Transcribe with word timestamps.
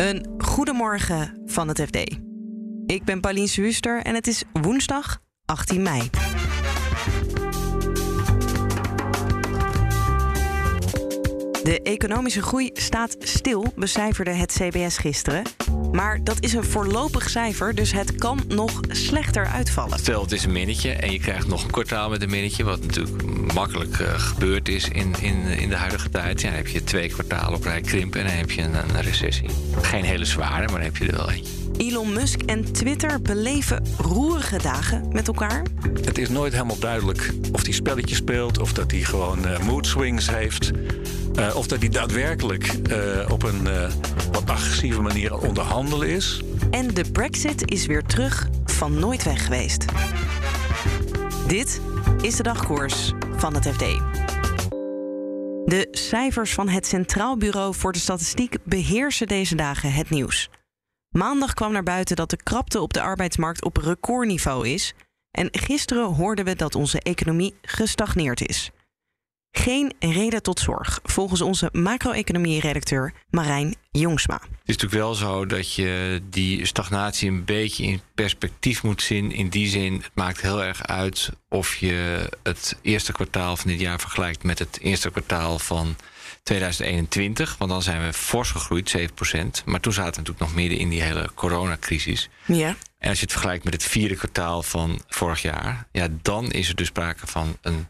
Een 0.00 0.26
goedemorgen 0.38 1.42
van 1.44 1.68
het 1.68 1.80
FD. 1.80 1.96
Ik 2.86 3.04
ben 3.04 3.20
Pauline 3.20 3.46
Swuster 3.46 4.02
en 4.02 4.14
het 4.14 4.26
is 4.26 4.44
woensdag 4.52 5.18
18 5.44 5.82
mei. 5.82 6.10
De 11.70 11.82
economische 11.82 12.42
groei 12.42 12.70
staat 12.72 13.16
stil, 13.18 13.72
becijferde 13.76 14.30
het 14.30 14.52
CBS 14.52 14.98
gisteren. 14.98 15.42
Maar 15.92 16.24
dat 16.24 16.36
is 16.40 16.52
een 16.52 16.64
voorlopig 16.64 17.30
cijfer, 17.30 17.74
dus 17.74 17.92
het 17.92 18.14
kan 18.14 18.40
nog 18.48 18.80
slechter 18.88 19.46
uitvallen. 19.46 19.98
Stel, 19.98 20.22
het 20.22 20.32
is 20.32 20.44
een 20.44 20.52
minnetje 20.52 20.90
en 20.90 21.12
je 21.12 21.18
krijgt 21.18 21.46
nog 21.46 21.64
een 21.64 21.70
kwartaal 21.70 22.10
met 22.10 22.22
een 22.22 22.30
minnetje... 22.30 22.64
wat 22.64 22.80
natuurlijk 22.80 23.52
makkelijk 23.54 23.98
uh, 23.98 24.18
gebeurd 24.18 24.68
is 24.68 24.88
in, 24.88 25.14
in, 25.20 25.46
in 25.46 25.68
de 25.68 25.76
huidige 25.76 26.08
tijd. 26.08 26.40
Ja, 26.40 26.48
dan 26.48 26.56
heb 26.56 26.66
je 26.66 26.84
twee 26.84 27.08
kwartalen 27.08 27.54
op 27.54 27.64
rij 27.64 27.80
krimpen 27.80 28.20
en 28.20 28.26
dan 28.26 28.36
heb 28.36 28.50
je 28.50 28.62
een, 28.62 28.74
een 28.74 29.02
recessie. 29.02 29.48
Geen 29.82 30.04
hele 30.04 30.24
zware, 30.24 30.66
maar 30.66 30.80
dan 30.80 30.80
heb 30.80 30.96
je 30.96 31.06
er 31.06 31.16
wel 31.16 31.30
eentje. 31.30 31.52
Elon 31.76 32.12
Musk 32.12 32.42
en 32.42 32.72
Twitter 32.72 33.22
beleven 33.22 33.86
roerige 33.98 34.58
dagen 34.58 35.08
met 35.12 35.26
elkaar. 35.26 35.62
Het 36.02 36.18
is 36.18 36.28
nooit 36.28 36.52
helemaal 36.52 36.78
duidelijk 36.78 37.32
of 37.52 37.62
hij 37.62 37.72
spelletjes 37.72 38.18
speelt... 38.18 38.58
of 38.58 38.72
dat 38.72 38.90
hij 38.90 39.00
gewoon 39.00 39.46
uh, 39.46 39.58
mood 39.58 39.86
swings 39.86 40.30
heeft... 40.30 40.70
Uh, 41.38 41.56
of 41.56 41.66
dat 41.66 41.78
hij 41.78 41.88
daadwerkelijk 41.88 42.72
uh, 42.90 43.30
op 43.30 43.42
een 43.42 43.66
uh, 43.66 43.90
wat 44.32 44.50
agressieve 44.50 45.00
manier 45.00 45.38
onderhandelen 45.38 46.08
is. 46.08 46.42
En 46.70 46.94
de 46.94 47.10
Brexit 47.12 47.70
is 47.70 47.86
weer 47.86 48.02
terug 48.02 48.48
van 48.64 48.98
nooit 48.98 49.22
weg 49.22 49.44
geweest. 49.44 49.84
Dit 51.46 51.80
is 52.20 52.36
de 52.36 52.42
dagkoers 52.42 53.12
van 53.36 53.54
het 53.54 53.68
FD. 53.68 53.84
De 55.64 55.88
cijfers 55.90 56.54
van 56.54 56.68
het 56.68 56.86
Centraal 56.86 57.36
Bureau 57.36 57.74
voor 57.74 57.92
de 57.92 57.98
Statistiek 57.98 58.56
beheersen 58.64 59.26
deze 59.26 59.54
dagen 59.54 59.92
het 59.92 60.10
nieuws. 60.10 60.50
Maandag 61.08 61.54
kwam 61.54 61.72
naar 61.72 61.82
buiten 61.82 62.16
dat 62.16 62.30
de 62.30 62.42
krapte 62.42 62.80
op 62.80 62.92
de 62.92 63.00
arbeidsmarkt 63.00 63.64
op 63.64 63.76
recordniveau 63.76 64.68
is. 64.68 64.94
En 65.30 65.48
gisteren 65.50 66.14
hoorden 66.14 66.44
we 66.44 66.56
dat 66.56 66.74
onze 66.74 67.00
economie 67.00 67.54
gestagneerd 67.62 68.48
is. 68.48 68.70
Geen 69.52 69.94
reden 69.98 70.42
tot 70.42 70.60
zorg, 70.60 71.00
volgens 71.02 71.40
onze 71.40 71.68
macro-economie-redacteur 71.72 73.12
Marijn 73.30 73.74
Jongsma. 73.90 74.34
Het 74.34 74.50
is 74.64 74.76
natuurlijk 74.76 75.02
wel 75.02 75.14
zo 75.14 75.46
dat 75.46 75.74
je 75.74 76.22
die 76.30 76.66
stagnatie 76.66 77.28
een 77.28 77.44
beetje 77.44 77.84
in 77.84 78.00
perspectief 78.14 78.82
moet 78.82 79.02
zien. 79.02 79.32
In 79.32 79.48
die 79.48 79.68
zin, 79.68 79.94
het 79.94 80.10
maakt 80.14 80.40
heel 80.40 80.64
erg 80.64 80.86
uit 80.86 81.30
of 81.48 81.76
je 81.76 82.28
het 82.42 82.76
eerste 82.82 83.12
kwartaal 83.12 83.56
van 83.56 83.70
dit 83.70 83.80
jaar 83.80 84.00
vergelijkt 84.00 84.42
met 84.42 84.58
het 84.58 84.78
eerste 84.80 85.10
kwartaal 85.10 85.58
van 85.58 85.96
2021. 86.42 87.56
Want 87.58 87.70
dan 87.70 87.82
zijn 87.82 88.06
we 88.06 88.12
fors 88.12 88.50
gegroeid, 88.50 88.98
7%. 88.98 89.64
Maar 89.64 89.80
toen 89.80 89.92
zaten 89.92 90.12
we 90.12 90.18
natuurlijk 90.18 90.38
nog 90.38 90.54
midden 90.54 90.78
in 90.78 90.88
die 90.88 91.02
hele 91.02 91.30
coronacrisis. 91.34 92.28
Ja. 92.46 92.76
En 92.98 93.08
als 93.08 93.18
je 93.18 93.24
het 93.24 93.32
vergelijkt 93.32 93.64
met 93.64 93.72
het 93.72 93.84
vierde 93.84 94.16
kwartaal 94.16 94.62
van 94.62 95.02
vorig 95.08 95.42
jaar, 95.42 95.86
ja, 95.92 96.08
dan 96.22 96.50
is 96.50 96.68
er 96.68 96.74
dus 96.74 96.86
sprake 96.86 97.26
van 97.26 97.56
een, 97.60 97.86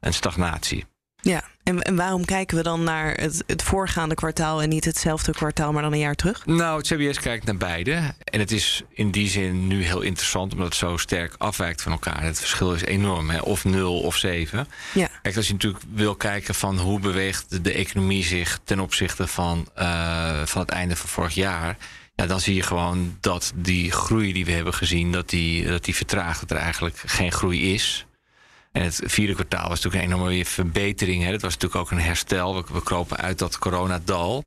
een 0.00 0.14
stagnatie. 0.14 0.84
Ja, 1.24 1.44
en, 1.62 1.82
en, 1.82 1.96
waarom 1.96 2.24
kijken 2.24 2.56
we 2.56 2.62
dan 2.62 2.84
naar 2.84 3.14
het, 3.14 3.42
het, 3.46 3.62
voorgaande 3.62 4.14
kwartaal 4.14 4.62
en 4.62 4.68
niet 4.68 4.84
hetzelfde 4.84 5.32
kwartaal, 5.32 5.72
maar 5.72 5.82
dan 5.82 5.92
een 5.92 5.98
jaar 5.98 6.14
terug? 6.14 6.46
Nou, 6.46 6.78
het 6.78 6.86
CBS 6.86 7.20
kijkt 7.20 7.44
naar 7.44 7.56
beide. 7.56 8.14
En 8.24 8.40
het 8.40 8.50
is 8.50 8.82
in 8.90 9.10
die 9.10 9.28
zin 9.28 9.66
nu 9.66 9.82
heel 9.84 10.00
interessant, 10.00 10.52
omdat 10.52 10.66
het 10.66 10.76
zo 10.76 10.96
sterk 10.96 11.34
afwijkt 11.38 11.82
van 11.82 11.92
elkaar. 11.92 12.22
Het 12.22 12.38
verschil 12.38 12.74
is 12.74 12.84
enorm, 12.84 13.30
hè? 13.30 13.38
of 13.38 13.64
0 13.64 14.00
of 14.00 14.16
7. 14.16 14.68
Ja. 14.94 15.08
Kijk, 15.22 15.36
als 15.36 15.46
je 15.46 15.52
natuurlijk 15.52 15.84
wil 15.92 16.14
kijken 16.14 16.54
van 16.54 16.78
hoe 16.78 17.00
beweegt 17.00 17.64
de 17.64 17.72
economie 17.72 18.24
zich 18.24 18.60
ten 18.64 18.80
opzichte 18.80 19.26
van, 19.26 19.68
uh, 19.78 20.42
van 20.44 20.60
het 20.60 20.70
einde 20.70 20.96
van 20.96 21.08
vorig 21.08 21.34
jaar. 21.34 21.76
Ja, 22.14 22.26
dan 22.26 22.40
zie 22.40 22.54
je 22.54 22.62
gewoon 22.62 23.16
dat 23.20 23.52
die 23.54 23.92
groei 23.92 24.32
die 24.32 24.44
we 24.44 24.52
hebben 24.52 24.74
gezien, 24.74 25.12
dat 25.12 25.30
die, 25.30 25.66
dat 25.66 25.84
die 25.84 25.94
vertraagt, 25.94 26.40
dat 26.40 26.50
er 26.50 26.56
eigenlijk 26.56 27.02
geen 27.06 27.32
groei 27.32 27.74
is. 27.74 28.06
En 28.72 28.82
het 28.82 29.00
vierde 29.04 29.34
kwartaal 29.34 29.68
was 29.68 29.82
natuurlijk 29.82 30.12
een 30.12 30.18
enorme 30.18 30.44
verbetering. 30.44 31.22
Hè. 31.22 31.30
Dat 31.30 31.42
was 31.42 31.54
natuurlijk 31.54 31.80
ook 31.80 31.90
een 31.90 32.04
herstel. 32.04 32.64
We, 32.72 32.82
kropen 32.82 33.16
uit 33.16 33.38
dat 33.38 33.58
coronadal. 33.58 34.44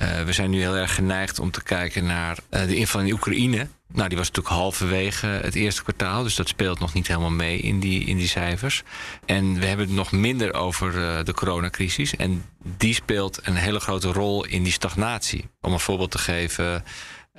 Uh, 0.00 0.22
we 0.22 0.32
zijn 0.32 0.50
nu 0.50 0.60
heel 0.60 0.76
erg 0.76 0.94
geneigd 0.94 1.38
om 1.38 1.50
te 1.50 1.62
kijken 1.62 2.04
naar 2.04 2.38
uh, 2.50 2.66
de 2.66 2.76
inval 2.76 3.00
in 3.00 3.12
Oekraïne. 3.12 3.68
Nou, 3.92 4.08
die 4.08 4.18
was 4.18 4.26
natuurlijk 4.26 4.54
halverwege 4.54 5.26
het 5.26 5.54
eerste 5.54 5.82
kwartaal. 5.82 6.22
Dus 6.22 6.34
dat 6.34 6.48
speelt 6.48 6.78
nog 6.78 6.92
niet 6.92 7.06
helemaal 7.06 7.30
mee 7.30 7.58
in 7.58 7.80
die, 7.80 8.04
in 8.04 8.16
die 8.16 8.28
cijfers. 8.28 8.82
En 9.24 9.58
we 9.58 9.66
hebben 9.66 9.86
het 9.86 9.94
nog 9.94 10.12
minder 10.12 10.54
over 10.54 10.94
uh, 10.94 11.24
de 11.24 11.34
coronacrisis. 11.34 12.16
En 12.16 12.44
die 12.76 12.94
speelt 12.94 13.40
een 13.42 13.56
hele 13.56 13.80
grote 13.80 14.12
rol 14.12 14.44
in 14.44 14.62
die 14.62 14.72
stagnatie. 14.72 15.48
Om 15.60 15.72
een 15.72 15.80
voorbeeld 15.80 16.10
te 16.10 16.18
geven. 16.18 16.84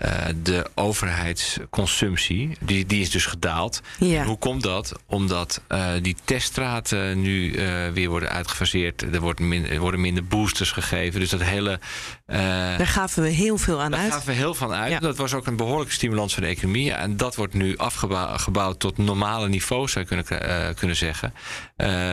Uh, 0.06 0.26
de 0.44 0.70
overheidsconsumptie, 0.76 2.58
die, 2.60 2.86
die 2.86 3.02
is 3.02 3.10
dus 3.10 3.26
gedaald. 3.26 3.82
Ja. 4.00 4.24
Hoe 4.24 4.38
komt 4.38 4.64
dat? 4.64 4.94
Omdat 5.06 5.62
uh, 5.70 5.90
die 6.02 6.16
teststraten 6.24 7.22
nu 7.22 7.52
uh, 7.52 7.88
weer 7.90 8.10
worden 8.10 8.30
uitgefaseerd. 8.30 9.02
Er, 9.02 9.20
wordt 9.20 9.40
min, 9.40 9.80
worden 9.80 10.02
minder 10.02 10.26
boosters 10.26 10.72
gegeven. 10.72 11.20
Dus 11.20 11.30
dat 11.30 11.44
hele. 11.44 11.80
daar 12.26 12.88
gaven 12.88 13.24
we 13.24 13.30
heel 13.30 13.58
veel 13.58 13.82
aan 13.82 13.92
daar 13.92 14.00
uit. 14.00 14.10
Daar 14.10 14.20
gaven 14.20 14.34
we 14.34 14.40
heel 14.40 14.54
van 14.54 14.72
uit. 14.72 14.92
Ja. 14.92 15.00
Dat 15.00 15.18
was 15.18 15.34
ook 15.34 15.48
een 15.48 15.56
behoorlijke 15.56 15.94
stimulans 15.94 16.34
voor 16.34 16.44
de 16.44 16.50
economie. 16.50 16.94
En 16.94 17.18
dat 17.18 17.36
wordt 17.36 17.54
nu 17.54 17.78
afgebouwd 17.78 18.80
tot 18.80 18.98
normale 18.98 19.50
niveaus, 19.50 19.92
zou 19.92 20.06
je 20.10 20.24
kunnen, 20.24 20.76
kunnen 20.76 20.96
zeggen. 20.96 21.34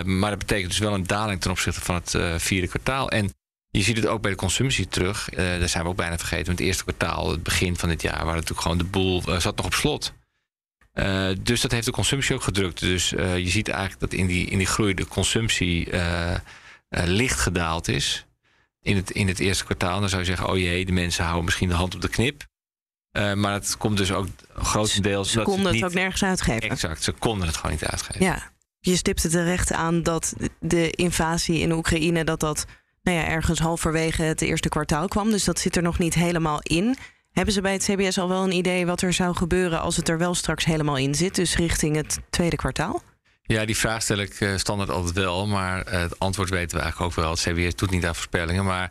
maar 0.05 0.31
dat 0.31 0.39
betekent 0.39 0.71
dus 0.71 0.79
wel 0.79 0.95
een 0.95 1.07
daling 1.07 1.41
ten 1.41 1.51
opzichte 1.51 1.81
van 1.81 1.95
het 1.95 2.43
vierde 2.43 2.69
kwartaal. 2.69 3.11
En 3.11 3.33
je 3.77 3.83
ziet 3.83 3.97
het 3.97 4.07
ook 4.07 4.21
bij 4.21 4.31
de 4.31 4.37
consumptie 4.37 4.89
terug. 4.89 5.31
Uh, 5.31 5.37
daar 5.37 5.69
zijn 5.69 5.85
we 5.85 5.89
ook 5.89 5.97
bijna 5.97 6.19
vergeten. 6.19 6.53
Het 6.53 6.61
eerste 6.61 6.83
kwartaal, 6.83 7.31
het 7.31 7.43
begin 7.43 7.77
van 7.77 7.89
dit 7.89 8.03
jaar, 8.03 8.25
waar 8.25 8.35
natuurlijk 8.35 8.61
gewoon 8.61 8.79
de 8.79 8.85
boel 8.85 9.23
uh, 9.29 9.41
zat 9.41 9.57
nog 9.57 9.67
op 9.67 9.75
slot. 9.75 10.13
Uh, 10.95 11.31
dus 11.41 11.61
dat 11.61 11.71
heeft 11.71 11.87
de 11.87 11.93
consumptie 11.93 12.35
ook 12.35 12.43
gedrukt. 12.43 12.81
Dus 12.81 13.09
je 13.11 13.49
ziet 13.49 13.69
eigenlijk 13.69 14.01
dat 14.01 14.13
in 14.13 14.27
die, 14.27 14.47
in 14.47 14.59
die 14.59 14.67
groei 14.67 14.95
de 14.95 15.07
consumptie 15.07 15.89
licht 16.89 17.41
gedaald 17.41 17.89
is. 17.89 18.27
In 18.81 18.97
het, 18.97 19.11
in 19.11 19.29
het 19.29 19.39
eerste 19.39 19.65
kwartaal. 19.65 20.01
Dan 20.01 20.09
zou 20.09 20.21
je 20.21 20.27
zeggen, 20.27 20.49
oh 20.49 20.59
jee, 20.59 20.87
de 20.87 20.93
mensen 20.93 21.25
houden 21.25 21.45
misschien 21.45 21.69
de 21.69 21.75
hand 21.75 21.95
op 21.95 22.01
de 22.01 22.09
knip. 22.09 22.47
maar 23.13 23.53
het 23.53 23.77
komt 23.77 23.97
dus 23.97 24.13
ook 24.13 24.27
grotendeels... 24.55 25.31
Ze 25.31 25.43
konden 25.43 25.65
het, 25.65 25.73
niet, 25.73 25.83
het 25.83 25.91
ook 25.91 25.99
nergens 25.99 26.23
uitgeven. 26.23 26.71
Exact, 26.71 27.03
ze 27.03 27.13
konden 27.13 27.47
het 27.47 27.57
gewoon 27.57 27.73
niet 27.73 27.85
uitgeven. 27.85 28.25
Ja, 28.25 28.53
je 28.81 28.97
stipte 28.97 29.29
terecht 29.29 29.73
aan 29.73 30.03
dat 30.03 30.35
de 30.61 30.91
invasie 30.91 31.59
in 31.59 31.73
Oekraïne... 31.73 32.25
dat 32.25 32.41
dat 32.41 32.67
nou 33.05 33.19
ja, 33.19 33.27
ergens 33.27 33.59
halverwege 33.59 34.23
het 34.23 34.43
eerste 34.43 34.69
kwartaal 34.69 35.09
kwam. 35.09 35.31
Dus 35.31 35.45
dat 35.45 35.59
zit 35.59 35.77
er 35.77 35.83
nog 35.83 35.99
niet 35.99 36.15
helemaal 36.15 36.59
in. 36.63 36.97
Hebben 37.33 37.55
ze 37.55 37.61
bij 37.61 37.73
het 37.73 37.85
CBS 37.85 38.19
al 38.19 38.29
wel 38.29 38.45
een 38.45 38.53
idee 38.53 38.87
wat 38.87 39.03
er 39.03 39.13
zou 39.13 39.37
gebeuren 39.37 39.81
als 39.81 39.97
het 39.97 40.09
er 40.09 40.19
wel 40.19 40.35
straks 40.35 40.65
helemaal 40.65 40.97
in 40.97 41.15
zit? 41.15 41.35
Dus 41.35 41.57
richting 41.57 41.97
het 41.97 42.19
tweede 42.31 42.57
kwartaal? 42.57 43.03
Ja, 43.43 43.65
die 43.65 43.77
vraag 43.77 44.03
stel 44.03 44.19
ik 44.19 44.55
standaard 44.57 44.91
altijd 44.91 45.15
wel. 45.15 45.47
Maar 45.47 45.87
het 45.87 46.19
antwoord 46.19 46.51
weten 46.51 46.77
we 46.77 46.83
eigenlijk 46.83 47.11
ook 47.11 47.25
wel. 47.25 47.31
Het 47.31 47.41
CBS 47.41 47.75
doet 47.75 47.91
niet 47.91 48.07
aan 48.07 48.15
voorspellingen. 48.15 48.65
Maar 48.65 48.91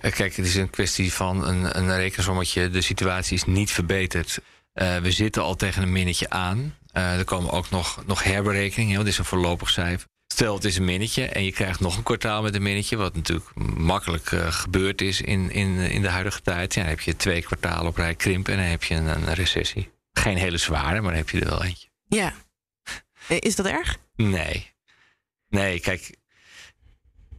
kijk, 0.00 0.36
het 0.36 0.46
is 0.46 0.54
een 0.54 0.70
kwestie 0.70 1.12
van 1.12 1.46
een, 1.46 1.78
een 1.78 1.96
rekensommetje. 1.96 2.70
De 2.70 2.80
situatie 2.80 3.36
is 3.36 3.44
niet 3.44 3.70
verbeterd. 3.70 4.38
We 4.72 5.10
zitten 5.10 5.42
al 5.42 5.56
tegen 5.56 5.82
een 5.82 5.92
minnetje 5.92 6.30
aan. 6.30 6.74
Er 6.92 7.24
komen 7.24 7.50
ook 7.50 7.70
nog, 7.70 8.02
nog 8.06 8.22
herberekeningen. 8.22 8.98
Dat 8.98 9.06
is 9.06 9.18
een 9.18 9.24
voorlopig 9.24 9.70
cijfer. 9.70 10.08
Stel, 10.40 10.54
het 10.54 10.64
is 10.64 10.76
een 10.76 10.84
minnetje 10.84 11.24
en 11.24 11.44
je 11.44 11.52
krijgt 11.52 11.80
nog 11.80 11.96
een 11.96 12.02
kwartaal 12.02 12.42
met 12.42 12.54
een 12.54 12.62
minnetje, 12.62 12.96
wat 12.96 13.14
natuurlijk 13.14 13.54
makkelijk 13.76 14.30
uh, 14.30 14.52
gebeurd 14.52 15.00
is 15.00 15.20
in, 15.20 15.50
in, 15.50 15.78
in 15.78 16.02
de 16.02 16.08
huidige 16.08 16.40
tijd. 16.42 16.74
Ja, 16.74 16.80
dan 16.80 16.90
heb 16.90 17.00
je 17.00 17.16
twee 17.16 17.42
kwartalen 17.42 17.86
op 17.86 17.96
rij 17.96 18.14
krimpen 18.14 18.52
en 18.52 18.58
dan 18.58 18.68
heb 18.68 18.84
je 18.84 18.94
een, 18.94 19.06
een 19.06 19.34
recessie. 19.34 19.90
Geen 20.12 20.36
hele 20.36 20.56
zware, 20.56 21.00
maar 21.00 21.10
dan 21.10 21.20
heb 21.20 21.30
je 21.30 21.40
er 21.40 21.48
wel 21.48 21.64
eentje. 21.64 21.88
Ja. 22.06 22.32
Is 23.28 23.56
dat 23.56 23.66
erg? 23.66 23.96
Nee. 24.16 24.72
Nee, 25.48 25.80
kijk. 25.80 26.14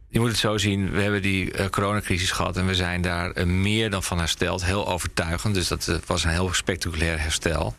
Je 0.08 0.20
moet 0.20 0.28
het 0.28 0.38
zo 0.38 0.58
zien, 0.58 0.90
we 0.90 1.02
hebben 1.02 1.22
die 1.22 1.58
uh, 1.58 1.66
coronacrisis 1.66 2.30
gehad 2.30 2.56
en 2.56 2.66
we 2.66 2.74
zijn 2.74 3.02
daar 3.02 3.38
uh, 3.38 3.44
meer 3.44 3.90
dan 3.90 4.02
van 4.02 4.18
hersteld. 4.18 4.64
Heel 4.64 4.88
overtuigend, 4.88 5.54
dus 5.54 5.68
dat 5.68 5.86
uh, 5.88 5.96
was 6.06 6.24
een 6.24 6.30
heel 6.30 6.52
spectaculair 6.52 7.20
herstel. 7.20 7.76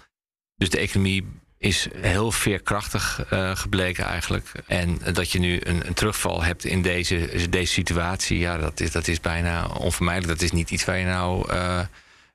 Dus 0.56 0.70
de 0.70 0.80
economie 0.80 1.26
is 1.64 1.88
heel 1.96 2.32
veerkrachtig 2.32 3.26
uh, 3.34 3.56
gebleken 3.56 4.06
eigenlijk. 4.06 4.52
En 4.68 5.00
dat 5.14 5.32
je 5.32 5.40
nu 5.40 5.60
een, 5.64 5.88
een, 5.88 5.94
terugval 5.94 6.44
hebt 6.44 6.66
in 6.66 6.82
deze, 6.82 7.50
deze 7.50 7.74
situatie, 7.74 8.38
ja, 8.38 8.58
dat 8.58 8.80
is, 8.80 8.92
dat 8.92 9.08
is 9.08 9.20
bijna 9.20 9.68
onvermijdelijk. 9.68 10.34
Dat 10.34 10.42
is 10.42 10.52
niet 10.52 10.72
iets 10.72 10.86
waar 10.86 10.98
je 10.98 11.06
nou 11.06 11.54
uh, 11.54 11.80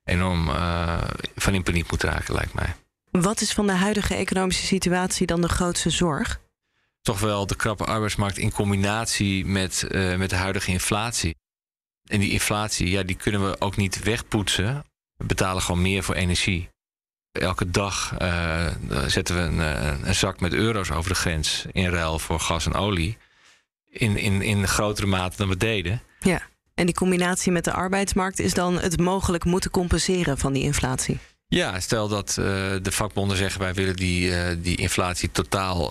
enorm 0.04 0.48
uh, 0.48 1.02
van 1.36 1.54
in 1.54 1.62
paniek 1.62 1.90
moet 1.90 2.02
raken, 2.02 2.34
lijkt 2.34 2.54
mij. 2.54 2.74
Wat 3.10 3.40
is 3.40 3.52
van 3.52 3.66
de 3.66 3.72
huidige 3.72 4.14
economische 4.14 4.66
situatie 4.66 5.26
dan 5.26 5.40
de 5.40 5.48
grootste 5.48 5.90
zorg? 5.90 6.40
Toch 7.02 7.20
wel 7.20 7.46
de 7.46 7.56
krappe 7.56 7.84
arbeidsmarkt 7.84 8.38
in 8.38 8.52
combinatie 8.52 9.46
met, 9.46 9.86
met 10.16 10.30
de 10.30 10.36
huidige 10.36 10.70
inflatie. 10.70 11.36
En 12.04 12.20
die 12.20 12.30
inflatie, 12.30 12.90
ja, 12.90 13.02
die 13.02 13.16
kunnen 13.16 13.50
we 13.50 13.60
ook 13.60 13.76
niet 13.76 14.02
wegpoetsen. 14.02 14.84
We 15.16 15.24
betalen 15.24 15.62
gewoon 15.62 15.82
meer 15.82 16.02
voor 16.02 16.14
energie. 16.14 16.68
Elke 17.38 17.70
dag 17.70 18.14
uh, 18.22 18.66
zetten 19.06 19.36
we 19.36 19.42
een, 19.42 19.58
een, 20.08 20.14
zak 20.14 20.40
met 20.40 20.52
euro's 20.52 20.90
over 20.90 21.10
de 21.10 21.16
grens 21.16 21.66
in 21.72 21.88
ruil 21.88 22.18
voor 22.18 22.40
gas 22.40 22.66
en 22.66 22.74
olie. 22.74 23.16
In, 23.90 24.16
in, 24.16 24.42
in 24.42 24.68
grotere 24.68 25.06
mate 25.06 25.36
dan 25.36 25.48
we 25.48 25.56
deden. 25.56 26.02
Ja. 26.20 26.42
En 26.74 26.86
die 26.86 26.94
combinatie 26.94 27.52
met 27.52 27.64
de 27.64 27.72
arbeidsmarkt 27.72 28.38
is 28.38 28.54
dan 28.54 28.78
het 28.78 29.00
mogelijk 29.00 29.44
moeten 29.44 29.70
compenseren 29.70 30.38
van 30.38 30.52
die 30.52 30.62
inflatie. 30.62 31.18
Ja, 31.48 31.80
stel 31.80 32.08
dat 32.08 32.36
uh, 32.38 32.44
de 32.82 32.92
vakbonden 32.92 33.36
zeggen 33.36 33.60
wij 33.60 33.74
willen 33.74 33.96
die, 33.96 34.28
uh, 34.28 34.46
die 34.58 34.76
inflatie 34.76 35.30
totaal 35.30 35.88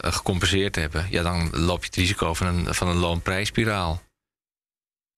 gecompenseerd 0.00 0.76
hebben. 0.76 1.06
Ja, 1.10 1.22
dan 1.22 1.50
loop 1.52 1.80
je 1.80 1.86
het 1.86 1.96
risico 1.96 2.34
van 2.34 2.46
een, 2.46 2.74
van 2.74 2.88
een 2.88 2.96
loonprijsspiraal. 2.96 4.02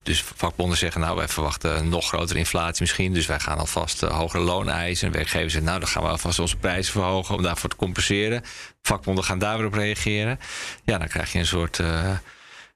Dus 0.02 0.22
vakbonden 0.22 0.78
zeggen, 0.78 1.00
nou, 1.00 1.16
wij 1.16 1.28
verwachten 1.28 1.88
nog 1.88 2.08
grotere 2.08 2.38
inflatie 2.38 2.80
misschien. 2.80 3.12
Dus 3.12 3.26
wij 3.26 3.40
gaan 3.40 3.58
alvast 3.58 4.02
uh, 4.02 4.10
hogere 4.10 4.42
loon 4.42 4.68
eisen. 4.68 5.06
En 5.06 5.12
werkgevers 5.12 5.52
zeggen, 5.52 5.70
nou, 5.70 5.80
dan 5.80 5.88
gaan 5.88 6.02
we 6.02 6.08
alvast 6.08 6.38
onze 6.38 6.56
prijzen 6.56 6.92
verhogen 6.92 7.34
om 7.34 7.42
daarvoor 7.42 7.70
te 7.70 7.76
compenseren. 7.76 8.42
Vakbonden 8.82 9.24
gaan 9.24 9.38
daar 9.38 9.56
weer 9.58 9.66
op 9.66 9.74
reageren. 9.74 10.38
Ja, 10.84 10.98
dan 10.98 11.08
krijg 11.08 11.32
je 11.32 11.38
een 11.38 11.46
soort, 11.46 11.78
uh, 11.78 12.04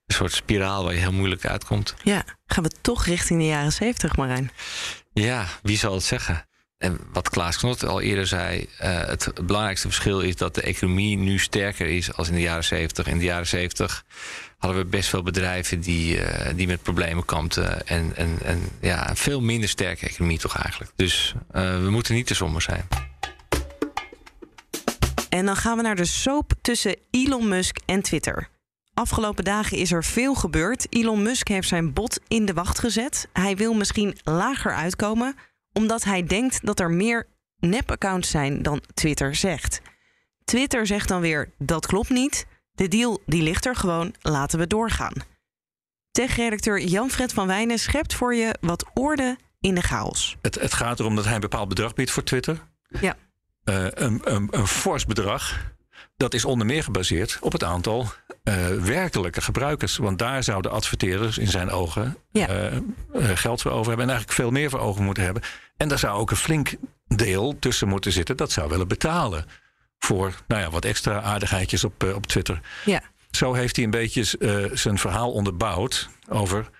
een 0.06 0.14
soort 0.14 0.32
spiraal 0.32 0.84
waar 0.84 0.92
je 0.92 1.00
heel 1.00 1.12
moeilijk 1.12 1.46
uitkomt. 1.46 1.94
Ja, 2.02 2.24
gaan 2.46 2.64
we 2.64 2.70
toch 2.80 3.04
richting 3.04 3.40
de 3.40 3.46
jaren 3.46 3.72
zeventig, 3.72 4.16
Marijn? 4.16 4.50
Ja, 5.12 5.46
wie 5.62 5.78
zal 5.78 5.94
het 5.94 6.04
zeggen? 6.04 6.46
En 6.82 6.98
wat 7.12 7.28
Klaas 7.28 7.56
Knot 7.56 7.84
al 7.84 8.00
eerder 8.00 8.26
zei, 8.26 8.58
uh, 8.60 8.66
het 9.06 9.32
belangrijkste 9.46 9.86
verschil 9.86 10.20
is 10.20 10.36
dat 10.36 10.54
de 10.54 10.62
economie 10.62 11.16
nu 11.16 11.38
sterker 11.38 11.86
is 11.86 12.12
als 12.12 12.28
in 12.28 12.34
de 12.34 12.40
jaren 12.40 12.64
70. 12.64 13.06
In 13.06 13.18
de 13.18 13.24
jaren 13.24 13.46
70 13.46 14.04
hadden 14.58 14.82
we 14.82 14.88
best 14.88 15.08
veel 15.08 15.22
bedrijven 15.22 15.80
die, 15.80 16.16
uh, 16.16 16.24
die 16.54 16.66
met 16.66 16.82
problemen 16.82 17.24
kampten. 17.24 17.86
En, 17.86 18.16
en, 18.16 18.38
en 18.44 18.60
ja, 18.80 19.10
een 19.10 19.16
veel 19.16 19.40
minder 19.40 19.68
sterke 19.68 20.06
economie 20.06 20.38
toch 20.38 20.56
eigenlijk. 20.56 20.92
Dus 20.96 21.34
uh, 21.54 21.82
we 21.82 21.90
moeten 21.90 22.14
niet 22.14 22.26
te 22.26 22.34
somber 22.34 22.62
zijn. 22.62 22.88
En 25.28 25.46
dan 25.46 25.56
gaan 25.56 25.76
we 25.76 25.82
naar 25.82 25.96
de 25.96 26.04
soap 26.04 26.52
tussen 26.60 26.96
Elon 27.10 27.48
Musk 27.48 27.76
en 27.86 28.02
Twitter. 28.02 28.48
Afgelopen 28.94 29.44
dagen 29.44 29.76
is 29.76 29.92
er 29.92 30.04
veel 30.04 30.34
gebeurd. 30.34 30.86
Elon 30.90 31.22
Musk 31.22 31.48
heeft 31.48 31.68
zijn 31.68 31.92
bot 31.92 32.20
in 32.28 32.46
de 32.46 32.52
wacht 32.52 32.78
gezet. 32.78 33.28
Hij 33.32 33.56
wil 33.56 33.74
misschien 33.74 34.18
lager 34.22 34.74
uitkomen 34.74 35.36
omdat 35.72 36.04
hij 36.04 36.24
denkt 36.24 36.66
dat 36.66 36.80
er 36.80 36.90
meer 36.90 37.26
nep-accounts 37.58 38.30
zijn 38.30 38.62
dan 38.62 38.82
Twitter 38.94 39.34
zegt. 39.34 39.80
Twitter 40.44 40.86
zegt 40.86 41.08
dan 41.08 41.20
weer 41.20 41.50
dat 41.58 41.86
klopt 41.86 42.10
niet. 42.10 42.46
De 42.72 42.88
deal 42.88 43.22
die 43.26 43.42
ligt 43.42 43.66
er 43.66 43.76
gewoon, 43.76 44.14
laten 44.20 44.58
we 44.58 44.66
doorgaan. 44.66 45.14
Tech-redacteur 46.10 46.80
Jan-Fred 46.80 47.32
van 47.32 47.46
Wijnen 47.46 47.78
schept 47.78 48.14
voor 48.14 48.34
je 48.34 48.54
wat 48.60 48.90
orde 48.94 49.36
in 49.60 49.74
de 49.74 49.80
chaos. 49.80 50.36
Het, 50.42 50.54
het 50.54 50.74
gaat 50.74 51.00
erom 51.00 51.16
dat 51.16 51.24
hij 51.24 51.34
een 51.34 51.40
bepaald 51.40 51.68
bedrag 51.68 51.94
biedt 51.94 52.10
voor 52.10 52.22
Twitter. 52.22 52.68
Ja. 53.00 53.16
Uh, 53.64 53.86
een, 53.90 54.20
een, 54.24 54.48
een 54.50 54.66
fors 54.66 55.06
bedrag. 55.06 55.72
Dat 56.16 56.34
is 56.34 56.44
onder 56.44 56.66
meer 56.66 56.82
gebaseerd 56.82 57.38
op 57.40 57.52
het 57.52 57.64
aantal 57.64 58.06
uh, 58.44 58.66
werkelijke 58.68 59.40
gebruikers. 59.40 59.96
Want 59.96 60.18
daar 60.18 60.42
zouden 60.42 60.70
adverteerders 60.70 61.38
in 61.38 61.48
zijn 61.48 61.70
ogen 61.70 62.16
ja. 62.30 62.70
uh, 62.70 62.78
geld 63.34 63.62
voor 63.62 63.70
over 63.70 63.86
hebben. 63.86 64.04
En 64.04 64.10
eigenlijk 64.12 64.40
veel 64.40 64.50
meer 64.50 64.70
voor 64.70 64.80
ogen 64.80 65.04
moeten 65.04 65.24
hebben. 65.24 65.42
En 65.76 65.88
daar 65.88 65.98
zou 65.98 66.18
ook 66.18 66.30
een 66.30 66.36
flink 66.36 66.74
deel 67.06 67.58
tussen 67.58 67.88
moeten 67.88 68.12
zitten. 68.12 68.36
Dat 68.36 68.52
zou 68.52 68.68
willen 68.68 68.88
betalen 68.88 69.44
voor 69.98 70.34
nou 70.46 70.62
ja, 70.62 70.70
wat 70.70 70.84
extra 70.84 71.20
aardigheidjes 71.20 71.84
op, 71.84 72.12
op 72.14 72.26
Twitter. 72.26 72.60
Ja. 72.84 73.02
Zo 73.30 73.52
heeft 73.52 73.76
hij 73.76 73.84
een 73.84 73.90
beetje 73.90 74.24
zijn 74.72 74.98
verhaal 74.98 75.32
onderbouwd 75.32 76.08
over 76.28 76.70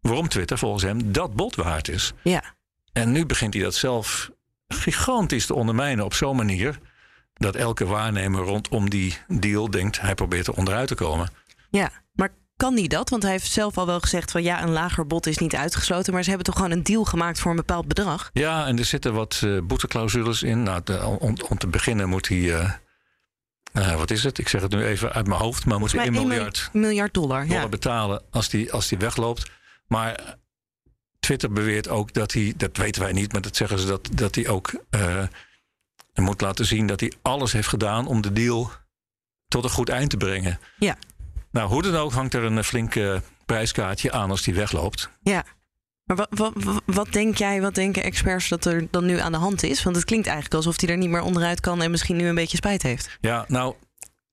waarom 0.00 0.28
Twitter 0.28 0.58
volgens 0.58 0.82
hem 0.82 1.12
dat 1.12 1.34
bot 1.34 1.54
waard 1.54 1.88
is. 1.88 2.12
Ja. 2.22 2.42
En 2.92 3.12
nu 3.12 3.26
begint 3.26 3.54
hij 3.54 3.62
dat 3.62 3.74
zelf 3.74 4.30
gigantisch 4.68 5.46
te 5.46 5.54
ondermijnen 5.54 6.04
op 6.04 6.14
zo'n 6.14 6.36
manier 6.36 6.78
dat 7.38 7.54
elke 7.54 7.86
waarnemer 7.86 8.42
rondom 8.42 8.90
die 8.90 9.18
deal 9.28 9.70
denkt 9.70 10.00
hij 10.00 10.14
probeert 10.14 10.46
er 10.46 10.54
onderuit 10.54 10.88
te 10.88 10.94
komen. 10.94 11.30
Ja, 11.70 11.90
maar 12.12 12.30
kan 12.56 12.74
hij 12.74 12.86
dat? 12.86 13.10
Want 13.10 13.22
hij 13.22 13.32
heeft 13.32 13.50
zelf 13.50 13.78
al 13.78 13.86
wel 13.86 14.00
gezegd 14.00 14.30
van 14.30 14.42
ja, 14.42 14.62
een 14.62 14.70
lager 14.70 15.06
bod 15.06 15.26
is 15.26 15.38
niet 15.38 15.54
uitgesloten, 15.54 16.12
maar 16.12 16.22
ze 16.22 16.28
hebben 16.28 16.46
toch 16.46 16.56
gewoon 16.56 16.70
een 16.70 16.82
deal 16.82 17.04
gemaakt 17.04 17.40
voor 17.40 17.50
een 17.50 17.56
bepaald 17.56 17.88
bedrag? 17.88 18.30
Ja, 18.32 18.66
en 18.66 18.78
er 18.78 18.84
zitten 18.84 19.14
wat 19.14 19.40
uh, 19.44 19.60
boeteclausules 19.62 20.42
in. 20.42 20.62
Nou, 20.62 20.80
de, 20.84 21.04
om, 21.04 21.36
om, 21.48 21.58
te 21.58 21.66
beginnen 21.66 22.08
moet 22.08 22.28
hij. 22.28 22.38
Uh, 22.38 22.70
uh, 23.72 23.94
wat 23.94 24.10
is 24.10 24.24
het? 24.24 24.38
Ik 24.38 24.48
zeg 24.48 24.62
het 24.62 24.70
nu 24.70 24.84
even 24.84 25.12
uit 25.12 25.26
mijn 25.26 25.40
hoofd, 25.40 25.64
maar 25.64 25.78
moet 25.78 25.92
hij 25.92 26.04
1 26.04 26.12
miljard, 26.12 26.70
miljard 26.72 27.14
dollar, 27.14 27.46
dollar 27.46 27.62
ja. 27.62 27.68
betalen 27.68 28.22
als 28.30 28.48
die, 28.48 28.72
als 28.72 28.88
die 28.88 28.98
wegloopt. 28.98 29.50
Maar 29.86 30.36
Twitter 31.20 31.52
beweert 31.52 31.88
ook 31.88 32.12
dat 32.12 32.32
hij, 32.32 32.52
dat 32.56 32.76
weten 32.76 33.02
wij 33.02 33.12
niet, 33.12 33.32
maar 33.32 33.42
dat 33.42 33.56
zeggen 33.56 33.78
ze 33.78 33.86
dat, 33.86 34.08
dat 34.12 34.34
hij 34.34 34.48
ook 34.48 34.84
uh, 36.18 36.24
moet 36.24 36.40
laten 36.40 36.66
zien 36.66 36.86
dat 36.86 37.00
hij 37.00 37.12
alles 37.22 37.52
heeft 37.52 37.68
gedaan 37.68 38.06
om 38.06 38.20
de 38.20 38.32
deal 38.32 38.70
tot 39.48 39.64
een 39.64 39.70
goed 39.70 39.88
eind 39.88 40.10
te 40.10 40.16
brengen. 40.16 40.58
Ja. 40.78 40.96
Nou, 41.50 41.68
hoe 41.68 41.82
dan 41.82 41.96
ook 41.96 42.12
hangt 42.12 42.34
er 42.34 42.42
een 42.42 42.64
flinke 42.64 43.22
prijskaartje 43.46 44.12
aan 44.12 44.30
als 44.30 44.42
die 44.42 44.54
wegloopt. 44.54 45.10
Ja. 45.22 45.44
Maar 46.04 46.16
wat, 46.16 46.28
wat, 46.30 46.82
wat, 46.84 47.12
denk 47.12 47.36
jij, 47.36 47.60
wat 47.60 47.74
denken 47.74 48.02
experts 48.02 48.48
dat 48.48 48.64
er 48.64 48.86
dan 48.90 49.04
nu 49.04 49.18
aan 49.18 49.32
de 49.32 49.38
hand 49.38 49.62
is? 49.62 49.82
Want 49.82 49.96
het 49.96 50.04
klinkt 50.04 50.26
eigenlijk 50.26 50.56
alsof 50.56 50.80
hij 50.80 50.90
er 50.90 50.96
niet 50.96 51.08
meer 51.08 51.20
onderuit 51.20 51.60
kan 51.60 51.82
en 51.82 51.90
misschien 51.90 52.16
nu 52.16 52.26
een 52.26 52.34
beetje 52.34 52.56
spijt 52.56 52.82
heeft. 52.82 53.18
Ja, 53.20 53.44
nou, 53.48 53.74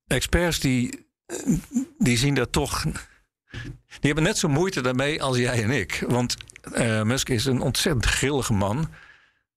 experts 0.06 0.60
die, 0.60 1.06
die 1.98 2.18
zien 2.18 2.34
dat 2.34 2.52
toch. 2.52 2.82
Die 4.00 4.12
hebben 4.12 4.24
net 4.24 4.38
zo 4.38 4.48
moeite 4.48 4.80
daarmee 4.80 5.22
als 5.22 5.36
jij 5.36 5.62
en 5.62 5.70
ik. 5.70 6.04
Want 6.08 6.36
uh, 6.72 7.02
Musk 7.02 7.28
is 7.28 7.44
een 7.44 7.60
ontzettend 7.60 8.06
grillige 8.06 8.52
man. 8.52 8.88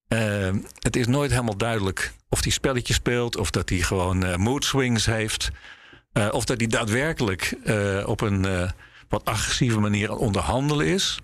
Uh, 0.09 0.49
het 0.79 0.95
is 0.95 1.07
nooit 1.07 1.31
helemaal 1.31 1.57
duidelijk 1.57 2.13
of 2.29 2.43
hij 2.43 2.51
spelletjes 2.51 2.95
speelt, 2.95 3.37
of 3.37 3.51
dat 3.51 3.69
hij 3.69 3.77
gewoon 3.77 4.25
uh, 4.25 4.35
mood 4.35 4.65
swings 4.65 5.05
heeft. 5.05 5.49
Uh, 6.13 6.27
of 6.31 6.45
dat 6.45 6.57
hij 6.59 6.67
daadwerkelijk 6.67 7.57
op 8.05 8.21
een 8.21 8.71
wat 9.09 9.25
agressieve 9.25 9.79
manier 9.79 10.09
aan 10.09 10.17
onderhandelen 10.17 10.87
is. 10.87 11.19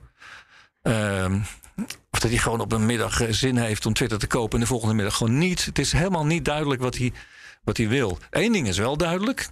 Ehm, 0.81 1.39
of 2.11 2.19
dat 2.19 2.29
hij 2.29 2.37
gewoon 2.37 2.59
op 2.59 2.71
een 2.71 2.85
middag 2.85 3.21
zin 3.29 3.57
heeft 3.57 3.85
om 3.85 3.93
Twitter 3.93 4.19
te 4.19 4.27
kopen 4.27 4.53
en 4.53 4.59
de 4.59 4.67
volgende 4.69 4.93
middag 4.93 5.15
gewoon 5.15 5.37
niet. 5.37 5.65
Het 5.65 5.79
is 5.79 5.91
helemaal 5.91 6.25
niet 6.25 6.45
duidelijk 6.45 6.81
wat 6.81 6.97
hij, 6.97 7.13
wat 7.63 7.77
hij 7.77 7.87
wil. 7.87 8.17
Eén 8.29 8.51
ding 8.51 8.67
is 8.67 8.77
wel 8.77 8.97
duidelijk. 8.97 9.49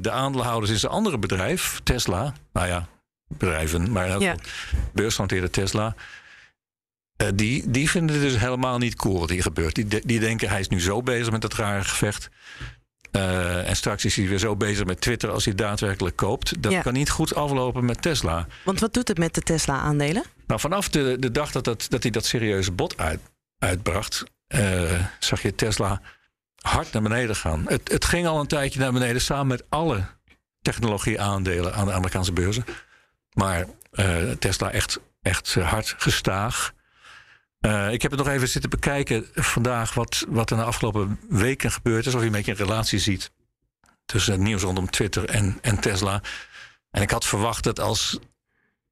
de 0.00 0.10
aandeelhouders 0.10 0.72
in 0.72 0.78
zijn 0.78 0.92
andere 0.92 1.18
bedrijf, 1.18 1.80
Tesla. 1.82 2.32
Nou 2.52 2.66
ja, 2.66 2.86
bedrijven, 3.28 3.92
maar 3.92 4.14
ook 4.14 4.20
ja. 4.20 4.34
beursgenoteerde 4.92 5.50
Tesla. 5.50 5.94
Uh, 7.24 7.30
die, 7.34 7.70
die 7.70 7.90
vinden 7.90 8.16
het 8.16 8.24
dus 8.24 8.38
helemaal 8.38 8.78
niet 8.78 8.94
cool 8.94 9.18
wat 9.18 9.30
hier 9.30 9.42
gebeurt. 9.42 9.74
Die, 9.74 10.06
die 10.06 10.20
denken 10.20 10.48
hij 10.48 10.60
is 10.60 10.68
nu 10.68 10.80
zo 10.80 11.02
bezig 11.02 11.30
met 11.30 11.40
dat 11.40 11.54
rare 11.54 11.84
gevecht. 11.84 12.28
Uh, 13.12 13.68
en 13.68 13.76
straks 13.76 14.04
is 14.04 14.16
hij 14.16 14.28
weer 14.28 14.38
zo 14.38 14.56
bezig 14.56 14.84
met 14.86 15.00
Twitter 15.00 15.30
als 15.30 15.44
hij 15.44 15.54
daadwerkelijk 15.54 16.16
koopt. 16.16 16.62
Dat 16.62 16.72
Ja. 16.72 16.80
kan 16.82 16.92
niet 16.92 17.10
goed 17.10 17.34
aflopen 17.34 17.84
met 17.84 18.02
Tesla. 18.02 18.46
Want 18.64 18.80
wat 18.80 18.94
doet 18.94 19.08
het 19.08 19.18
met 19.18 19.34
de 19.34 19.40
Tesla-aandelen? 19.40 20.24
Nou, 20.46 20.60
vanaf 20.60 20.88
de, 20.88 21.16
de 21.18 21.30
dag 21.30 21.50
dat, 21.50 21.64
dat, 21.64 21.86
dat 21.88 22.02
hij 22.02 22.10
dat 22.12 22.24
serieuze 22.26 22.72
bod 22.72 22.96
uit, 22.98 23.20
uitbracht, 23.58 24.24
uh, 24.48 24.92
zag 25.18 25.42
je 25.42 25.54
Tesla 25.54 26.00
hard 26.60 26.92
naar 26.92 27.02
beneden 27.02 27.36
gaan. 27.36 27.64
Het, 27.68 27.92
het 27.92 28.04
ging 28.04 28.26
al 28.26 28.40
een 28.40 28.46
tijdje 28.46 28.78
naar 28.80 28.92
beneden 28.92 29.20
samen 29.20 29.46
met 29.46 29.64
alle 29.68 30.04
technologie-aandelen 30.62 31.74
aan 31.74 31.86
de 31.86 31.92
Amerikaanse 31.92 32.32
beurzen. 32.32 32.64
Maar 33.32 33.66
uh, 33.92 34.30
Tesla 34.30 34.70
echt, 34.70 35.00
echt 35.22 35.54
hard 35.54 35.94
gestaag. 35.98 36.72
Uh, 37.66 37.92
ik 37.92 38.02
heb 38.02 38.10
het 38.10 38.20
nog 38.20 38.28
even 38.28 38.48
zitten 38.48 38.70
bekijken 38.70 39.26
vandaag 39.34 39.94
wat, 39.94 40.24
wat 40.28 40.50
er 40.50 40.56
de 40.56 40.62
afgelopen 40.62 41.20
weken 41.28 41.70
gebeurd 41.70 42.06
is. 42.06 42.14
Of 42.14 42.20
je 42.20 42.26
een 42.26 42.32
beetje 42.32 42.50
een 42.50 42.56
relatie 42.56 42.98
ziet 42.98 43.30
tussen 44.04 44.32
het 44.32 44.40
nieuws 44.42 44.62
rondom 44.62 44.90
Twitter 44.90 45.24
en, 45.28 45.58
en 45.60 45.80
Tesla. 45.80 46.22
En 46.90 47.02
ik 47.02 47.10
had 47.10 47.24
verwacht 47.24 47.64
dat 47.64 47.80
als, 47.80 48.18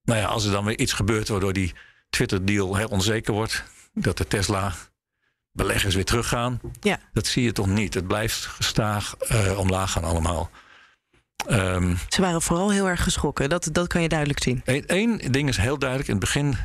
nou 0.02 0.20
ja, 0.20 0.26
als 0.26 0.44
er 0.44 0.52
dan 0.52 0.64
weer 0.64 0.78
iets 0.78 0.92
gebeurt 0.92 1.28
waardoor 1.28 1.52
die 1.52 1.74
Twitter-deal 2.10 2.76
heel 2.76 2.88
onzeker 2.88 3.32
wordt, 3.32 3.64
dat 3.94 4.16
de 4.16 4.26
Tesla-beleggers 4.26 5.94
weer 5.94 6.04
teruggaan. 6.04 6.60
Ja. 6.80 6.98
Dat 7.12 7.26
zie 7.26 7.42
je 7.42 7.52
toch 7.52 7.66
niet. 7.66 7.94
Het 7.94 8.06
blijft 8.06 8.46
gestaag 8.46 9.14
uh, 9.32 9.58
omlaag 9.58 9.92
gaan 9.92 10.04
allemaal. 10.04 10.50
Um, 11.50 11.98
Ze 12.08 12.20
waren 12.20 12.42
vooral 12.42 12.70
heel 12.70 12.88
erg 12.88 13.02
geschrokken. 13.02 13.48
Dat, 13.48 13.68
dat 13.72 13.86
kan 13.86 14.02
je 14.02 14.08
duidelijk 14.08 14.42
zien. 14.42 14.62
Eén 14.64 15.18
ding 15.30 15.48
is 15.48 15.56
heel 15.56 15.78
duidelijk. 15.78 16.08
In 16.08 16.16
het 16.16 16.24
begin 16.24 16.56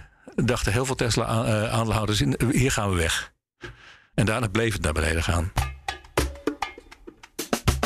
dachten 0.45 0.71
heel 0.71 0.85
veel 0.85 0.95
Tesla-aandeelhouders... 0.95 2.23
hier 2.51 2.71
gaan 2.71 2.89
we 2.89 2.95
weg. 2.95 3.33
En 4.13 4.25
daarna 4.25 4.47
bleef 4.47 4.73
het 4.73 4.81
naar 4.81 4.93
beneden 4.93 5.23
gaan. 5.23 5.51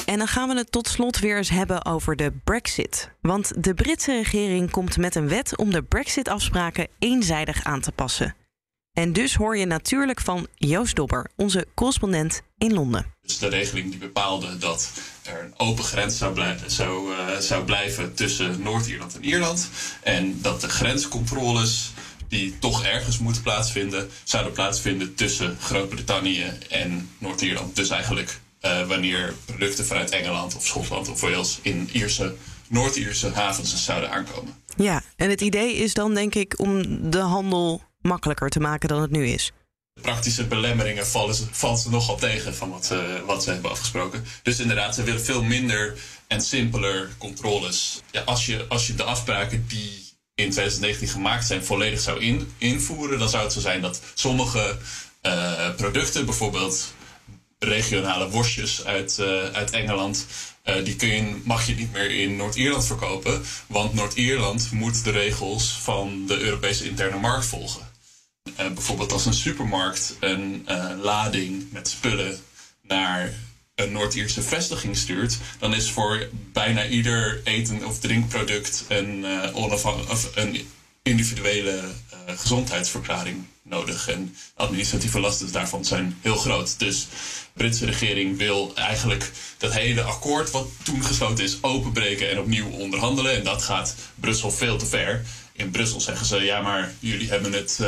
En 0.06 0.18
dan 0.18 0.28
gaan 0.28 0.50
we 0.50 0.56
het 0.56 0.72
tot 0.72 0.88
slot 0.88 1.20
weer 1.20 1.38
eens 1.38 1.50
hebben 1.50 1.86
over 1.86 2.16
de 2.16 2.32
Brexit. 2.44 3.12
Want 3.22 3.64
de 3.64 3.74
Britse 3.74 4.12
regering 4.12 4.72
komt 4.72 4.98
met 4.98 5.16
een 5.16 5.28
wet 5.28 5.58
om 5.58 5.72
de 5.72 5.84
Brexit-afspraken 5.84 6.88
eenzijdig 7.00 7.64
aan 7.64 7.82
te 7.82 7.92
passen. 7.92 8.36
En 8.94 9.14
dus 9.14 9.36
hoor 9.36 9.58
je 9.58 9.66
natuurlijk 9.66 10.22
van 10.22 10.48
Joost 10.56 10.96
Dobber, 10.96 11.32
onze 11.36 11.68
correspondent 11.76 12.42
in 12.58 12.74
Londen. 12.74 13.06
Dus 13.22 13.38
de 13.38 13.48
regeling 13.48 13.90
die 13.90 14.00
bepaalde 14.00 14.58
dat 14.58 14.92
er 15.24 15.44
een 15.44 15.54
open 15.58 15.84
grens 15.84 16.18
zou, 16.18 16.34
blij 16.34 16.58
zou, 16.66 17.12
uh, 17.12 17.38
zou 17.38 17.64
blijven 17.64 18.16
tussen 18.16 18.62
Noord-Ierland 18.62 19.16
en 19.16 19.24
Ierland. 19.24 19.70
En 20.04 20.42
dat 20.42 20.62
de 20.62 20.70
grenscontroles 20.70 21.92
die 22.32 22.60
toch 22.60 22.84
ergens 22.84 23.18
moeten 23.18 23.42
plaatsvinden, 23.42 24.10
zouden 24.24 24.54
plaatsvinden 24.54 25.16
tussen 25.16 25.58
Groot-Brittannië 25.60 26.52
en 26.70 27.10
Noord-Ierland. 27.18 27.76
Dus 27.76 27.90
eigenlijk 27.90 28.40
uh, 28.62 28.88
wanneer 28.88 29.34
producten 29.46 29.86
vanuit 29.86 30.10
Engeland 30.10 30.56
of 30.56 30.66
Schotland 30.66 31.10
of 31.10 31.22
Wales 31.22 31.60
in 31.62 31.90
Ierse 31.92 32.36
Noord-Ierse 32.68 33.32
havens 33.34 33.86
zouden 33.86 34.12
aankomen. 34.12 34.54
Ja, 34.76 35.02
en 35.16 35.30
het 35.30 35.42
idee 35.42 35.76
is 35.76 35.94
dan 35.94 36.14
denk 36.14 36.36
ik 36.36 36.60
om 36.60 36.84
de 37.12 37.20
handel 37.20 37.82
makkelijker 38.02 38.50
te 38.50 38.60
maken 38.60 38.90
dan 38.90 39.02
het 39.02 39.12
nu 39.12 39.28
is. 39.28 39.52
Praktische 40.02 40.48
belemmeringen 40.48 41.08
vallen 41.08 41.36
ze, 41.36 41.44
vallen 41.52 41.78
ze 41.78 41.90
nogal 41.90 42.18
tegen 42.18 42.56
van 42.56 42.70
wat, 42.70 42.90
uh, 42.94 43.00
wat 43.26 43.44
ze 43.44 43.52
hebben 43.52 43.72
afgesproken. 43.72 44.26
Dus 44.44 44.60
inderdaad, 44.60 44.96
ze 44.96 45.04
willen 45.04 45.22
veel 45.22 45.44
minder 45.44 45.98
en 46.28 46.42
simpeler 46.42 47.10
controles. 47.18 48.02
Ja, 48.12 48.22
als, 48.22 48.46
je, 48.46 48.66
als 48.70 48.88
je 48.88 48.96
de 48.96 49.04
afspraken 49.04 49.66
die 49.68 50.11
in 50.42 50.50
2019 50.50 51.08
gemaakt 51.08 51.46
zijn 51.46 51.66
volledig 51.66 52.00
zou 52.00 52.20
in, 52.20 52.52
invoeren, 52.58 53.20
dan 53.20 53.30
zou 53.30 53.44
het 53.44 53.54
zo 53.54 53.60
zijn 53.60 53.82
dat 53.82 54.02
sommige 54.14 54.78
uh, 55.22 55.76
producten, 55.76 56.26
bijvoorbeeld 56.26 56.94
regionale 57.60 58.30
worstjes 58.30 58.86
uit, 58.86 59.18
uh, 59.20 59.44
uit 59.44 59.72
Engeland, 59.72 60.26
uh, 60.66 60.76
die 60.84 60.96
kun 60.96 61.08
je, 61.08 61.42
mag 61.44 61.68
je 61.68 61.76
niet 61.76 61.92
meer 61.92 62.12
in 62.12 62.36
Noord-Ierland 62.36 62.86
verkopen. 62.86 63.42
Want 63.68 63.94
Noord-Ierland 63.94 64.72
moet 64.72 65.04
de 65.04 65.12
regels 65.12 65.80
van 65.82 66.26
de 66.28 66.40
Europese 66.40 66.86
interne 66.86 67.18
markt 67.18 67.46
volgen. 67.46 67.90
Bijvoorbeeld 68.56 69.12
als 69.12 69.26
een 69.26 69.34
supermarkt 69.34 70.16
een 70.20 70.66
lading 71.02 71.72
met 71.72 71.88
spullen 71.88 72.40
naar 72.82 73.34
een 73.82 73.92
Noord-Ierse 73.92 74.42
vestiging 74.42 74.98
stuurt, 74.98 75.38
dan 75.60 75.74
is 75.74 75.92
voor 75.92 76.28
bijna 76.52 76.88
ieder 76.88 77.42
eten- 77.44 77.86
of 77.86 78.00
drinkproduct 78.00 78.86
een, 78.88 79.26
of 79.54 80.30
een 80.36 80.68
individuele 81.04 81.82
gezondheidsverklaring 82.28 83.44
nodig. 83.64 84.08
En 84.08 84.36
administratieve 84.56 85.20
lasten 85.20 85.52
daarvan 85.52 85.86
zijn 85.86 86.18
heel 86.22 86.36
groot. 86.36 86.80
Dus 86.80 87.02
de 87.02 87.08
Britse 87.54 87.86
regering 87.86 88.38
wil 88.38 88.72
eigenlijk 88.76 89.32
dat 89.58 89.74
hele 89.74 90.02
akkoord 90.02 90.52
wat 90.52 90.68
toen 90.84 91.04
gesloten 91.04 91.44
is 91.44 91.64
openbreken 91.64 92.30
en 92.30 92.40
opnieuw 92.40 92.70
onderhandelen. 92.70 93.36
En 93.36 93.44
dat 93.44 93.64
gaat 93.64 93.96
Brussel 94.16 94.52
veel 94.52 94.78
te 94.78 94.86
ver. 94.86 95.26
In 95.52 95.72
Brussel 95.72 96.02
zeggen 96.02 96.26
ze, 96.26 96.44
ja 96.44 96.62
maar 96.62 96.94
jullie 97.00 97.30
hebben 97.30 97.54
het... 97.54 97.78
Uh, 97.82 97.88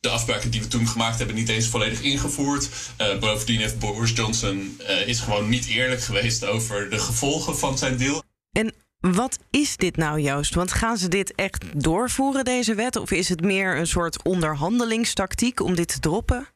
de 0.00 0.08
afspraken 0.08 0.50
die 0.50 0.60
we 0.60 0.68
toen 0.68 0.88
gemaakt 0.88 1.18
hebben 1.18 1.36
niet 1.36 1.48
eens 1.48 1.66
volledig 1.66 2.00
ingevoerd. 2.00 2.68
Uh, 3.00 3.18
bovendien 3.18 3.60
heeft 3.60 3.78
Boris 3.78 4.10
Johnson 4.10 4.80
uh, 4.80 5.08
is 5.08 5.20
gewoon 5.20 5.48
niet 5.48 5.66
eerlijk 5.66 6.02
geweest 6.02 6.44
over 6.44 6.90
de 6.90 6.98
gevolgen 6.98 7.58
van 7.58 7.78
zijn 7.78 7.96
deal. 7.96 8.22
En 8.52 8.74
wat 9.00 9.38
is 9.50 9.76
dit 9.76 9.96
nou, 9.96 10.20
Joost? 10.20 10.54
Want 10.54 10.72
gaan 10.72 10.96
ze 10.96 11.08
dit 11.08 11.34
echt 11.34 11.64
doorvoeren, 11.82 12.44
deze 12.44 12.74
wet? 12.74 12.96
Of 12.96 13.10
is 13.10 13.28
het 13.28 13.40
meer 13.40 13.76
een 13.76 13.86
soort 13.86 14.22
onderhandelingstactiek 14.22 15.60
om 15.60 15.74
dit 15.74 15.88
te 15.88 15.98
droppen? 15.98 16.48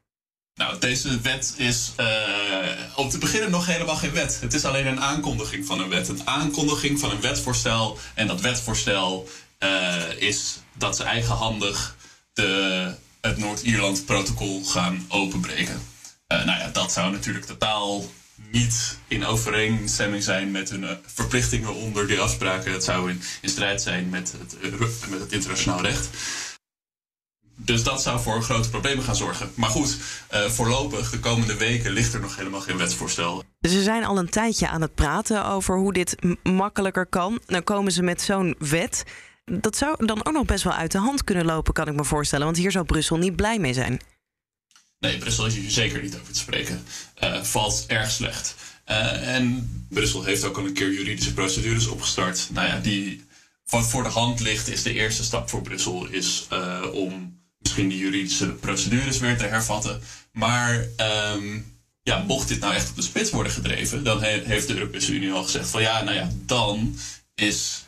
Nou, 0.54 0.78
deze 0.78 1.20
wet 1.20 1.54
is 1.56 1.92
uh, 2.00 2.06
om 2.96 3.08
te 3.08 3.18
beginnen 3.18 3.50
nog 3.50 3.66
helemaal 3.66 3.96
geen 3.96 4.12
wet. 4.12 4.38
Het 4.40 4.54
is 4.54 4.64
alleen 4.64 4.86
een 4.86 5.00
aankondiging 5.00 5.66
van 5.66 5.80
een 5.80 5.88
wet. 5.88 6.08
Een 6.08 6.26
aankondiging 6.26 7.00
van 7.00 7.10
een 7.10 7.20
wetvoorstel. 7.20 7.98
En 8.14 8.26
dat 8.26 8.40
wetvoorstel 8.40 9.28
is 10.18 10.58
dat 10.74 10.96
ze 10.96 11.02
eigenhandig 11.02 11.96
de, 12.32 12.94
het 13.22 13.38
Noord-Ierland-protocol 13.38 14.64
gaan 14.64 15.04
openbreken. 15.08 15.82
Uh, 16.32 16.44
nou 16.44 16.58
ja, 16.58 16.68
dat 16.68 16.92
zou 16.92 17.12
natuurlijk 17.12 17.44
totaal 17.44 18.04
niet 18.50 18.98
in 19.08 19.24
overeenstemming 19.24 20.22
zijn 20.22 20.50
met 20.50 20.70
hun 20.70 20.98
verplichtingen 21.06 21.74
onder 21.74 22.06
die 22.06 22.20
afspraken. 22.20 22.72
Het 22.72 22.84
zou 22.84 23.10
in, 23.10 23.22
in 23.40 23.48
strijd 23.48 23.82
zijn 23.82 24.08
met 24.08 24.34
het, 24.38 24.56
met 25.10 25.20
het 25.20 25.32
internationaal 25.32 25.82
recht. 25.82 26.08
Dus 27.56 27.82
dat 27.82 28.02
zou 28.02 28.20
voor 28.20 28.42
grote 28.42 28.70
problemen 28.70 29.04
gaan 29.04 29.16
zorgen. 29.16 29.50
Maar 29.54 29.70
goed, 29.70 29.96
uh, 30.32 30.44
voorlopig, 30.44 31.10
de 31.10 31.20
komende 31.20 31.56
weken, 31.56 31.92
ligt 31.92 32.14
er 32.14 32.20
nog 32.20 32.36
helemaal 32.36 32.60
geen 32.60 32.76
wetsvoorstel. 32.76 33.44
Ze 33.60 33.82
zijn 33.82 34.04
al 34.04 34.18
een 34.18 34.30
tijdje 34.30 34.68
aan 34.68 34.80
het 34.80 34.94
praten 34.94 35.46
over 35.46 35.76
hoe 35.76 35.92
dit 35.92 36.16
makkelijker 36.42 37.06
kan. 37.06 37.40
Dan 37.46 37.64
komen 37.64 37.92
ze 37.92 38.02
met 38.02 38.22
zo'n 38.22 38.54
wet. 38.58 39.04
Dat 39.44 39.76
zou 39.76 40.06
dan 40.06 40.24
ook 40.26 40.32
nog 40.32 40.44
best 40.44 40.64
wel 40.64 40.72
uit 40.72 40.92
de 40.92 40.98
hand 40.98 41.24
kunnen 41.24 41.44
lopen, 41.44 41.72
kan 41.72 41.88
ik 41.88 41.94
me 41.94 42.04
voorstellen. 42.04 42.44
Want 42.44 42.56
hier 42.56 42.70
zou 42.70 42.84
Brussel 42.84 43.16
niet 43.16 43.36
blij 43.36 43.58
mee 43.58 43.74
zijn. 43.74 44.00
Nee, 44.98 45.18
Brussel 45.18 45.46
is 45.46 45.54
hier 45.54 45.70
zeker 45.70 46.02
niet 46.02 46.14
over 46.14 46.32
te 46.32 46.38
spreken. 46.38 46.84
Uh, 47.22 47.42
valt 47.42 47.84
erg 47.86 48.10
slecht. 48.10 48.54
Uh, 48.90 49.34
en 49.34 49.68
Brussel 49.88 50.24
heeft 50.24 50.44
ook 50.44 50.56
al 50.56 50.66
een 50.66 50.72
keer 50.72 50.92
juridische 50.92 51.34
procedures 51.34 51.86
opgestart. 51.86 52.48
Nou 52.52 52.66
ja, 52.66 52.78
die 52.78 53.24
wat 53.66 53.86
voor 53.86 54.02
de 54.02 54.08
hand 54.08 54.40
ligt, 54.40 54.68
is 54.68 54.82
de 54.82 54.92
eerste 54.92 55.24
stap 55.24 55.48
voor 55.48 55.62
Brussel 55.62 56.06
is 56.06 56.46
uh, 56.52 56.82
om 56.92 57.40
misschien 57.58 57.88
die 57.88 57.98
juridische 57.98 58.46
procedures 58.46 59.18
weer 59.18 59.36
te 59.36 59.44
hervatten. 59.44 60.00
Maar 60.32 60.86
um, 61.34 61.76
ja, 62.02 62.18
mocht 62.18 62.48
dit 62.48 62.60
nou 62.60 62.74
echt 62.74 62.90
op 62.90 62.96
de 62.96 63.02
spits 63.02 63.30
worden 63.30 63.52
gedreven, 63.52 64.04
dan 64.04 64.22
he 64.22 64.42
heeft 64.44 64.68
de 64.68 64.74
Europese 64.74 65.12
Unie 65.12 65.32
al 65.32 65.42
gezegd 65.42 65.68
van 65.68 65.82
ja, 65.82 66.02
nou 66.02 66.16
ja, 66.16 66.30
dan 66.46 66.96
is 67.34 67.84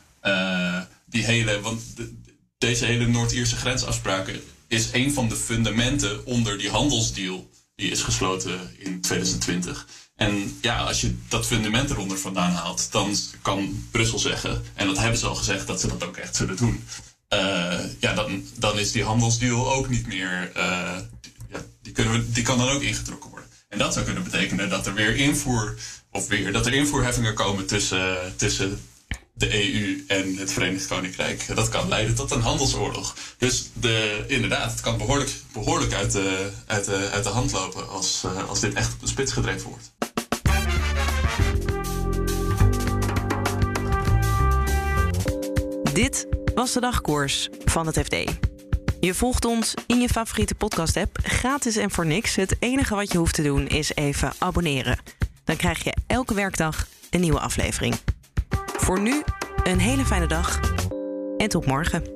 die 1.14 1.24
hele, 1.24 1.60
want 1.60 1.96
de, 1.96 2.14
deze 2.58 2.84
hele 2.84 3.06
Noord-Ierse 3.06 3.56
grensafspraken 3.56 4.40
is 4.68 4.88
een 4.92 5.12
van 5.12 5.28
de 5.28 5.36
fundamenten 5.36 6.26
onder 6.26 6.58
die 6.58 6.70
handelsdeal 6.70 7.50
die 7.76 7.90
is 7.90 8.02
gesloten 8.02 8.60
in 8.78 9.00
2020. 9.00 9.86
En 10.16 10.58
ja, 10.60 10.78
als 10.78 11.00
je 11.00 11.14
dat 11.28 11.46
fundament 11.46 11.90
eronder 11.90 12.18
vandaan 12.18 12.50
haalt, 12.50 12.92
dan 12.92 13.16
kan 13.42 13.86
Brussel 13.90 14.18
zeggen, 14.18 14.62
en 14.74 14.86
dat 14.86 14.98
hebben 14.98 15.18
ze 15.18 15.26
al 15.26 15.34
gezegd, 15.34 15.66
dat 15.66 15.80
ze 15.80 15.86
dat 15.86 16.04
ook 16.04 16.16
echt 16.16 16.36
zullen 16.36 16.56
doen. 16.56 16.84
Uh, 17.34 17.78
ja, 17.98 18.14
dan, 18.14 18.44
dan 18.58 18.78
is 18.78 18.92
die 18.92 19.04
handelsdeal 19.04 19.72
ook 19.72 19.88
niet 19.88 20.06
meer. 20.06 20.52
Uh, 20.56 20.98
ja, 21.50 21.64
die, 21.82 21.92
kunnen 21.92 22.12
we, 22.12 22.30
die 22.30 22.42
kan 22.42 22.58
dan 22.58 22.68
ook 22.68 22.82
ingetrokken 22.82 23.30
worden. 23.30 23.48
En 23.68 23.78
dat 23.78 23.92
zou 23.92 24.04
kunnen 24.04 24.24
betekenen 24.24 24.68
dat 24.68 24.86
er 24.86 24.94
weer 24.94 25.16
invoer. 25.16 25.74
Of 26.10 26.28
weer 26.28 26.52
dat 26.52 26.66
er 26.66 26.74
invoerheffingen 26.74 27.34
komen 27.34 27.66
tussen, 27.66 28.36
tussen 28.36 28.80
de 29.36 29.74
EU 29.74 30.04
en 30.08 30.36
het 30.36 30.52
Verenigd 30.52 30.86
Koninkrijk. 30.86 31.46
Dat 31.54 31.68
kan 31.68 31.88
leiden 31.88 32.14
tot 32.14 32.30
een 32.30 32.40
handelsoorlog. 32.40 33.16
Dus 33.38 33.70
de, 33.72 34.24
inderdaad, 34.26 34.70
het 34.70 34.80
kan 34.80 34.98
behoorlijk, 34.98 35.30
behoorlijk 35.52 35.92
uit, 35.92 36.12
de, 36.12 36.50
uit, 36.66 36.84
de, 36.84 37.08
uit 37.12 37.24
de 37.24 37.30
hand 37.30 37.52
lopen 37.52 37.88
als, 37.88 38.22
uh, 38.26 38.48
als 38.48 38.60
dit 38.60 38.74
echt 38.74 38.92
op 38.92 39.00
de 39.00 39.06
spits 39.06 39.32
gedreven 39.32 39.68
wordt. 39.68 39.92
Dit 45.92 46.26
was 46.54 46.72
de 46.72 46.80
dagkoers 46.80 47.48
van 47.64 47.86
het 47.86 47.98
FD. 47.98 48.16
Je 49.00 49.14
volgt 49.14 49.44
ons 49.44 49.74
in 49.86 50.00
je 50.00 50.08
favoriete 50.08 50.54
podcast-app 50.54 51.18
gratis 51.22 51.76
en 51.76 51.90
voor 51.90 52.06
niks. 52.06 52.36
Het 52.36 52.56
enige 52.58 52.94
wat 52.94 53.12
je 53.12 53.18
hoeft 53.18 53.34
te 53.34 53.42
doen 53.42 53.66
is 53.66 53.94
even 53.94 54.32
abonneren. 54.38 54.98
Dan 55.44 55.56
krijg 55.56 55.84
je 55.84 55.94
elke 56.06 56.34
werkdag 56.34 56.86
een 57.10 57.20
nieuwe 57.20 57.40
aflevering. 57.40 57.94
Voor 58.84 59.00
nu 59.00 59.22
een 59.62 59.78
hele 59.78 60.04
fijne 60.04 60.26
dag 60.26 60.60
en 61.36 61.48
tot 61.48 61.66
morgen. 61.66 62.13